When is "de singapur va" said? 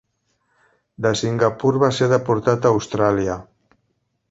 1.07-1.91